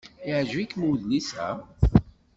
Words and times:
Yeɛjeb-ikem 0.27 0.81
udlis-a? 0.89 1.47